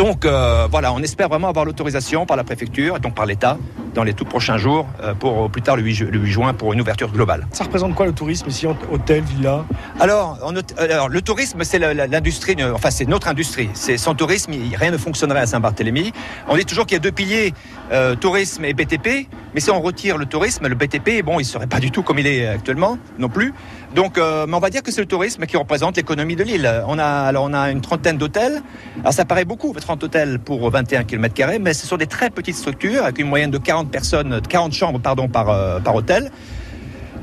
Donc 0.00 0.24
voilà, 0.24 0.94
on 0.94 1.02
espère 1.02 1.28
vraiment 1.28 1.48
avoir 1.48 1.66
l'autorisation 1.66 2.24
par 2.24 2.38
la 2.38 2.42
préfecture 2.42 2.96
et 2.96 3.00
donc 3.00 3.14
par 3.14 3.26
l'État 3.26 3.58
dans 3.94 4.04
les 4.04 4.14
tout 4.14 4.24
prochains 4.24 4.56
jours, 4.56 4.86
euh, 5.02 5.14
pour 5.14 5.50
plus 5.50 5.62
tard 5.62 5.76
le 5.76 5.82
8, 5.82 6.24
juin, 6.24 6.54
pour 6.54 6.72
une 6.72 6.80
ouverture 6.80 7.10
globale. 7.10 7.46
Ça 7.52 7.64
représente 7.64 7.94
quoi 7.94 8.06
le 8.06 8.12
tourisme 8.12 8.48
ici, 8.48 8.66
hôtel, 8.66 9.22
villa? 9.22 9.64
Alors, 9.98 10.38
alors, 10.78 11.08
le 11.08 11.22
tourisme, 11.22 11.62
c'est 11.64 11.78
l'industrie, 11.78 12.56
enfin 12.74 12.90
c'est 12.90 13.06
notre 13.06 13.28
industrie. 13.28 13.70
Sans 13.74 14.14
tourisme, 14.14 14.52
rien 14.74 14.90
ne 14.90 14.96
fonctionnerait 14.96 15.40
à 15.40 15.46
Saint-Barthélemy. 15.46 16.12
On 16.48 16.56
dit 16.56 16.64
toujours 16.64 16.86
qu'il 16.86 16.96
y 16.96 17.00
a 17.00 17.00
deux 17.00 17.12
piliers, 17.12 17.52
euh, 17.92 18.14
tourisme 18.14 18.64
et 18.64 18.74
BTP. 18.74 19.28
Mais 19.54 19.60
si 19.60 19.70
on 19.70 19.80
retire 19.80 20.16
le 20.16 20.26
tourisme, 20.26 20.68
le 20.68 20.76
BTP, 20.76 21.22
bon, 21.24 21.40
il 21.40 21.44
serait 21.44 21.66
pas 21.66 21.80
du 21.80 21.90
tout 21.90 22.02
comme 22.02 22.18
il 22.20 22.26
est 22.26 22.46
actuellement, 22.46 22.98
non 23.18 23.28
plus. 23.28 23.52
Donc, 23.94 24.18
euh, 24.18 24.46
mais 24.46 24.54
on 24.54 24.60
va 24.60 24.70
dire 24.70 24.82
que 24.82 24.92
c'est 24.92 25.00
le 25.00 25.08
tourisme 25.08 25.44
qui 25.46 25.56
représente 25.56 25.96
l'économie 25.96 26.36
de 26.36 26.44
l'île. 26.44 26.70
On 26.86 26.98
a, 26.98 27.04
alors, 27.04 27.44
on 27.44 27.52
a 27.52 27.70
une 27.70 27.80
trentaine 27.80 28.16
d'hôtels. 28.16 28.62
Alors, 29.00 29.12
ça 29.12 29.24
paraît 29.24 29.44
beaucoup, 29.44 29.72
30 29.90 30.04
hôtels 30.04 30.38
pour 30.38 30.70
21 30.70 31.02
km, 31.02 31.58
mais 31.60 31.74
ce 31.74 31.84
sont 31.84 31.96
des 31.96 32.06
très 32.06 32.30
petites 32.30 32.54
structures 32.54 33.02
avec 33.02 33.18
une 33.18 33.26
moyenne 33.26 33.50
de 33.50 33.58
40 33.58 33.90
personnes, 33.90 34.40
40 34.48 34.72
chambres, 34.72 35.00
pardon, 35.00 35.26
par, 35.26 35.50
euh, 35.50 35.80
par 35.80 35.96
hôtel. 35.96 36.30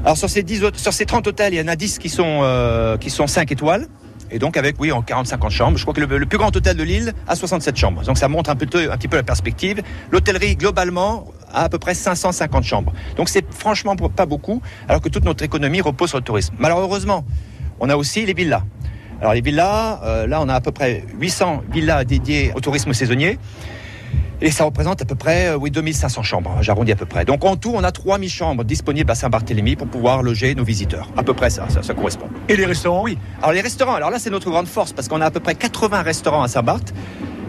Alors, 0.03 0.17
sur 0.17 0.29
ces, 0.29 0.43
10, 0.43 0.65
sur 0.75 0.91
ces 0.91 1.05
30 1.05 1.27
hôtels, 1.27 1.53
il 1.53 1.59
y 1.59 1.61
en 1.61 1.69
a 1.69 1.77
10 1.77 1.97
qui 1.97 2.09
sont, 2.09 2.41
euh, 2.43 2.97
qui 2.97 3.09
sont 3.09 3.25
5 3.25 3.49
étoiles. 3.53 3.87
Et 4.31 4.37
donc 4.39 4.57
avec, 4.57 4.75
oui, 4.81 4.91
en 4.91 5.01
40-50 5.01 5.49
chambres. 5.49 5.77
Je 5.77 5.83
crois 5.83 5.93
que 5.93 6.01
le, 6.01 6.25
plus 6.25 6.37
grand 6.37 6.53
hôtel 6.53 6.75
de 6.75 6.83
l'île 6.83 7.13
a 7.25 7.37
67 7.37 7.77
chambres. 7.77 8.03
Donc 8.03 8.17
ça 8.17 8.27
montre 8.27 8.49
un, 8.49 8.53
un 8.53 8.55
petit 8.97 9.07
peu 9.07 9.15
la 9.15 9.23
perspective. 9.23 9.81
L'hôtellerie, 10.11 10.57
globalement, 10.57 11.31
a 11.53 11.63
à 11.63 11.69
peu 11.69 11.79
près 11.79 11.93
550 11.93 12.65
chambres. 12.65 12.91
Donc 13.15 13.29
c'est 13.29 13.45
franchement 13.53 13.95
pas 13.95 14.25
beaucoup, 14.25 14.61
alors 14.89 14.99
que 14.99 15.07
toute 15.07 15.23
notre 15.23 15.45
économie 15.45 15.79
repose 15.79 16.09
sur 16.09 16.17
le 16.17 16.23
tourisme. 16.25 16.53
Malheureusement, 16.59 17.23
on 17.79 17.89
a 17.89 17.95
aussi 17.95 18.25
les 18.25 18.33
villas. 18.33 18.63
Alors 19.19 19.33
les 19.33 19.41
villas, 19.41 19.99
euh, 20.03 20.27
là 20.27 20.41
on 20.41 20.49
a 20.49 20.53
à 20.53 20.61
peu 20.61 20.71
près 20.71 21.03
800 21.19 21.63
villas 21.71 22.05
dédiées 22.05 22.51
au 22.55 22.59
tourisme 22.59 22.93
saisonnier. 22.93 23.39
Et 24.39 24.51
ça 24.51 24.65
représente 24.65 25.01
à 25.01 25.05
peu 25.05 25.15
près 25.15 25.47
euh, 25.47 25.57
oui, 25.57 25.71
2500 25.71 26.21
chambres, 26.21 26.57
j'arrondis 26.61 26.91
à 26.91 26.95
peu 26.95 27.07
près. 27.07 27.25
Donc 27.25 27.43
en 27.43 27.55
tout, 27.55 27.71
on 27.73 27.83
a 27.83 27.91
3000 27.91 28.29
chambres 28.29 28.63
disponibles 28.63 29.09
à 29.09 29.15
Saint-Barthélemy 29.15 29.75
pour 29.75 29.87
pouvoir 29.87 30.21
loger 30.21 30.53
nos 30.53 30.63
visiteurs. 30.63 31.09
À 31.17 31.23
peu 31.23 31.33
près 31.33 31.49
ça, 31.49 31.67
ça, 31.69 31.93
correspond. 31.95 32.27
Et 32.47 32.55
les 32.55 32.65
restaurants, 32.65 33.01
oui 33.03 33.17
Alors 33.39 33.53
les 33.53 33.61
restaurants, 33.61 33.95
alors 33.95 34.11
là 34.11 34.19
c'est 34.19 34.29
notre 34.29 34.51
grande 34.51 34.67
force 34.67 34.93
parce 34.93 35.07
qu'on 35.07 35.21
a 35.21 35.25
à 35.25 35.31
peu 35.31 35.39
près 35.39 35.55
80 35.55 36.03
restaurants 36.03 36.43
à 36.43 36.47
Saint-Barth. 36.47 36.93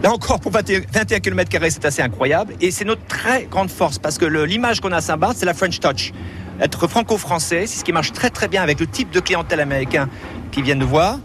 Là 0.01 0.11
encore, 0.13 0.39
pour 0.39 0.51
21 0.53 1.19
km, 1.19 1.51
c'est 1.69 1.85
assez 1.85 2.01
incroyable. 2.01 2.53
Et 2.61 2.71
c'est 2.71 2.85
notre 2.85 3.05
très 3.05 3.43
grande 3.43 3.69
force 3.69 3.99
parce 3.99 4.17
que 4.17 4.25
l'image 4.25 4.79
qu'on 4.79 4.93
a 4.93 4.97
à 4.97 5.01
Saint-Barth, 5.01 5.35
c'est 5.37 5.45
la 5.45 5.53
French 5.53 5.79
Touch. 5.79 6.13
Être 6.61 6.87
franco-français, 6.87 7.67
c'est 7.67 7.79
ce 7.79 7.83
qui 7.83 7.91
marche 7.91 8.13
très 8.13 8.29
très 8.29 8.47
bien 8.47 8.63
avec 8.63 8.79
le 8.79 8.87
type 8.87 9.11
de 9.11 9.19
clientèle 9.19 9.59
américain 9.59 10.09
qui 10.51 10.61
viennent 10.61 10.79
nous 10.79 10.87
voir. 10.87 11.19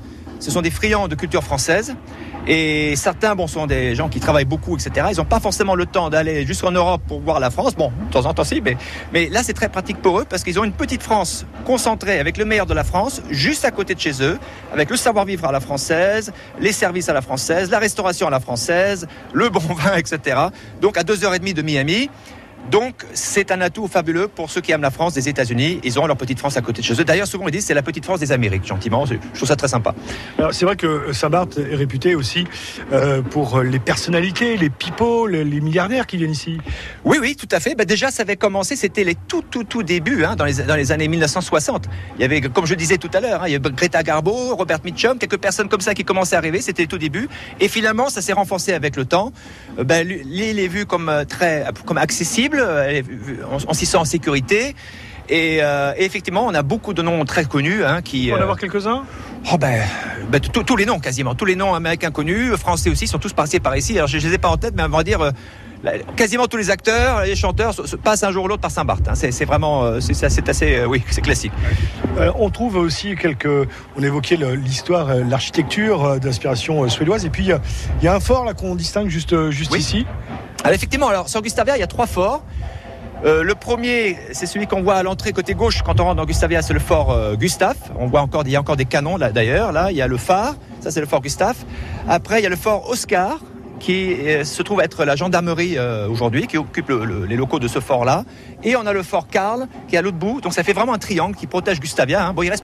Ce 0.44 0.50
sont 0.50 0.60
des 0.60 0.70
friands 0.70 1.08
de 1.08 1.14
culture 1.14 1.42
française. 1.42 1.96
Et 2.46 2.96
certains, 2.96 3.34
bon, 3.34 3.46
sont 3.46 3.66
des 3.66 3.94
gens 3.94 4.10
qui 4.10 4.20
travaillent 4.20 4.44
beaucoup, 4.44 4.76
etc. 4.76 5.06
Ils 5.10 5.16
n'ont 5.16 5.24
pas 5.24 5.40
forcément 5.40 5.74
le 5.74 5.86
temps 5.86 6.10
d'aller 6.10 6.44
jusqu'en 6.44 6.70
Europe 6.70 7.00
pour 7.08 7.22
voir 7.22 7.40
la 7.40 7.48
France. 7.48 7.74
Bon, 7.74 7.90
de 8.08 8.12
temps 8.12 8.26
en 8.26 8.34
temps, 8.34 8.44
si, 8.44 8.60
mais, 8.60 8.76
mais 9.14 9.30
là, 9.30 9.42
c'est 9.42 9.54
très 9.54 9.70
pratique 9.70 10.02
pour 10.02 10.20
eux 10.20 10.26
parce 10.28 10.44
qu'ils 10.44 10.60
ont 10.60 10.64
une 10.64 10.74
petite 10.74 11.02
France 11.02 11.46
concentrée 11.64 12.18
avec 12.18 12.36
le 12.36 12.44
meilleur 12.44 12.66
de 12.66 12.74
la 12.74 12.84
France, 12.84 13.22
juste 13.30 13.64
à 13.64 13.70
côté 13.70 13.94
de 13.94 14.00
chez 14.00 14.22
eux, 14.22 14.38
avec 14.70 14.90
le 14.90 14.98
savoir-vivre 14.98 15.46
à 15.46 15.52
la 15.52 15.60
française, 15.60 16.30
les 16.60 16.72
services 16.72 17.08
à 17.08 17.14
la 17.14 17.22
française, 17.22 17.70
la 17.70 17.78
restauration 17.78 18.26
à 18.26 18.30
la 18.30 18.40
française, 18.40 19.06
le 19.32 19.48
bon 19.48 19.60
vin, 19.74 19.96
etc. 19.96 20.38
Donc, 20.82 20.98
à 20.98 21.04
2h30 21.04 21.54
de 21.54 21.62
Miami. 21.62 22.10
Donc, 22.70 23.04
c'est 23.12 23.50
un 23.52 23.60
atout 23.60 23.86
fabuleux 23.88 24.28
pour 24.28 24.50
ceux 24.50 24.60
qui 24.60 24.72
aiment 24.72 24.82
la 24.82 24.90
France 24.90 25.14
des 25.14 25.28
États-Unis. 25.28 25.80
Ils 25.84 25.98
ont 25.98 26.06
leur 26.06 26.16
petite 26.16 26.38
France 26.38 26.56
à 26.56 26.62
côté 26.62 26.80
de 26.80 26.86
chez 26.86 27.00
eux. 27.00 27.04
D'ailleurs, 27.04 27.26
souvent, 27.26 27.46
ils 27.46 27.52
disent 27.52 27.66
c'est 27.66 27.74
la 27.74 27.82
petite 27.82 28.04
France 28.04 28.20
des 28.20 28.32
Amériques, 28.32 28.66
gentiment. 28.66 29.04
Je 29.06 29.14
trouve 29.34 29.48
ça 29.48 29.56
très 29.56 29.68
sympa. 29.68 29.94
C'est 30.50 30.64
vrai 30.64 30.76
que 30.76 31.12
Saint-Barth 31.12 31.58
est 31.58 31.74
réputé 31.74 32.14
aussi 32.14 32.46
euh, 32.92 33.22
pour 33.22 33.60
les 33.60 33.78
personnalités, 33.78 34.56
les 34.56 34.70
people, 34.70 35.30
les 35.32 35.60
milliardaires 35.60 36.06
qui 36.06 36.16
viennent 36.16 36.30
ici. 36.30 36.58
Oui, 37.04 37.18
oui, 37.20 37.36
tout 37.36 37.48
à 37.50 37.60
fait. 37.60 37.74
Ben, 37.74 37.84
déjà, 37.84 38.10
ça 38.10 38.22
avait 38.22 38.36
commencé, 38.36 38.76
c'était 38.76 39.04
les 39.04 39.14
tout, 39.14 39.42
tout, 39.42 39.64
tout 39.64 39.82
débuts, 39.82 40.24
hein, 40.24 40.36
dans, 40.36 40.44
les, 40.44 40.54
dans 40.54 40.76
les 40.76 40.90
années 40.90 41.08
1960. 41.08 41.86
Il 42.16 42.22
y 42.22 42.24
avait, 42.24 42.40
comme 42.40 42.66
je 42.66 42.74
disais 42.74 42.98
tout 42.98 43.10
à 43.12 43.20
l'heure, 43.20 43.42
hein, 43.42 43.48
il 43.48 43.52
y 43.52 43.56
avait 43.56 43.70
Greta 43.70 44.02
Garbo, 44.02 44.56
Robert 44.56 44.78
Mitchum, 44.84 45.18
quelques 45.18 45.38
personnes 45.38 45.68
comme 45.68 45.80
ça 45.80 45.94
qui 45.94 46.04
commençaient 46.04 46.36
à 46.36 46.38
arriver. 46.38 46.60
C'était 46.60 46.86
tout 46.86 46.98
début. 46.98 47.28
Et 47.60 47.68
finalement, 47.68 48.08
ça 48.08 48.22
s'est 48.22 48.32
renforcé 48.32 48.72
avec 48.72 48.96
le 48.96 49.04
temps. 49.04 49.32
Euh, 49.78 49.84
ben, 49.84 50.06
l'île 50.06 50.58
est 50.58 50.68
vue 50.68 50.86
comme 50.86 51.08
euh, 51.08 51.24
très 51.24 51.66
comme 51.84 51.98
accessible 51.98 52.53
on, 52.60 53.72
s'y 53.72 53.86
sent 53.86 53.96
en 53.96 54.04
sécurité. 54.04 54.74
Euh, 55.30 55.92
et, 55.96 56.04
effectivement, 56.04 56.46
on 56.46 56.54
a 56.54 56.62
beaucoup 56.62 56.92
de 56.92 57.02
noms 57.02 57.24
très 57.24 57.44
connus. 57.44 57.84
Hein, 57.84 58.02
qui, 58.02 58.30
on 58.32 58.36
en 58.36 58.40
avoir 58.40 58.58
quelques-uns? 58.58 59.04
Oh 59.52 59.58
ben, 59.58 59.82
ben 60.30 60.40
tous 60.40 60.76
les 60.76 60.86
noms 60.86 61.00
quasiment, 61.00 61.34
tous 61.34 61.44
les 61.44 61.56
noms 61.56 61.74
américains 61.74 62.10
connus, 62.10 62.56
français 62.56 62.90
aussi, 62.90 63.06
sont 63.06 63.18
tous 63.18 63.32
passés 63.32 63.60
par 63.60 63.76
ici. 63.76 63.96
Alors 63.96 64.08
je, 64.08 64.16
ne 64.16 64.22
les 64.22 64.34
ai 64.34 64.38
pas 64.38 64.48
en 64.48 64.56
tête, 64.56 64.74
mais 64.76 64.84
on 64.84 64.88
va 64.88 65.04
dire 65.04 65.20
euh, 65.20 65.30
quasiment 66.16 66.46
tous 66.46 66.56
les 66.56 66.70
acteurs, 66.70 67.22
les 67.22 67.36
chanteurs 67.36 67.74
passent 68.02 68.22
un 68.22 68.30
jour 68.30 68.44
ou 68.44 68.48
l'autre 68.48 68.62
par 68.62 68.70
Saint-Barth. 68.70 69.08
Hein. 69.08 69.14
C'est 69.14 69.44
vraiment, 69.44 69.84
euh, 69.84 70.00
c'est 70.00 70.48
assez, 70.48 70.84
oui, 70.84 71.02
c'est 71.10 71.20
classique. 71.20 71.52
on 72.38 72.50
trouve 72.50 72.76
aussi 72.76 73.16
quelques, 73.16 73.68
on 73.96 74.02
évoquait 74.02 74.36
l'histoire, 74.36 75.14
l'architecture 75.14 76.20
d'inspiration 76.20 76.88
suédoise, 76.88 77.24
et 77.24 77.30
puis 77.30 77.44
il 77.44 78.04
y, 78.04 78.08
a 78.08 78.14
un 78.14 78.20
fort 78.20 78.44
là 78.44 78.54
qu'on 78.54 78.74
distingue 78.74 79.08
juste, 79.08 79.50
juste 79.50 79.76
ici. 79.76 80.06
Alors 80.62 80.74
effectivement, 80.74 81.08
alors 81.08 81.28
sur 81.28 81.42
Gustavia, 81.42 81.76
il 81.76 81.80
y 81.80 81.84
a 81.84 81.86
trois 81.86 82.06
forts. 82.06 82.42
Euh, 83.24 83.42
le 83.42 83.54
premier, 83.54 84.18
c'est 84.32 84.44
celui 84.44 84.66
qu'on 84.66 84.82
voit 84.82 84.96
à 84.96 85.02
l'entrée 85.02 85.32
côté 85.32 85.54
gauche 85.54 85.82
quand 85.82 85.98
on 85.98 86.04
rentre 86.04 86.16
dans 86.16 86.26
Gustavia, 86.26 86.60
c'est 86.60 86.74
le 86.74 86.80
fort 86.80 87.10
euh, 87.10 87.36
Gustave. 87.36 87.76
On 87.98 88.06
voit 88.06 88.20
encore, 88.20 88.42
il 88.44 88.52
y 88.52 88.56
a 88.56 88.60
encore 88.60 88.76
des 88.76 88.84
canons 88.84 89.16
là 89.16 89.32
d'ailleurs. 89.32 89.72
Là, 89.72 89.90
il 89.90 89.96
y 89.96 90.02
a 90.02 90.06
le 90.06 90.18
phare, 90.18 90.56
ça 90.80 90.90
c'est 90.90 91.00
le 91.00 91.06
fort 91.06 91.22
Gustave. 91.22 91.56
Après, 92.06 92.40
il 92.40 92.42
y 92.42 92.46
a 92.46 92.50
le 92.50 92.56
fort 92.56 92.88
Oscar 92.90 93.38
qui 93.80 94.14
euh, 94.14 94.44
se 94.44 94.62
trouve 94.62 94.80
être 94.80 95.04
la 95.04 95.16
gendarmerie 95.16 95.76
aujourd'hui, 96.08 96.46
qui 96.46 96.58
occupe 96.58 96.90
les 97.28 97.36
locaux 97.36 97.58
de 97.58 97.68
ce 97.68 97.80
fort-là. 97.80 98.24
Et 98.62 98.76
on 98.76 98.86
a 98.86 98.92
le 98.92 99.02
fort 99.02 99.28
Karl 99.28 99.66
qui 99.88 99.96
est 99.96 99.98
à 99.98 100.02
l'autre 100.02 100.16
bout. 100.16 100.40
Donc 100.40 100.54
ça 100.54 100.62
fait 100.62 100.72
vraiment 100.72 100.94
un 100.94 100.98
triangle 100.98 101.36
qui 101.36 101.46
protège 101.46 101.80
Gustavia. 101.80 102.26
Hein. 102.26 102.32
Bon, 102.32 102.42
il 102.42 102.50
reste 102.50 102.52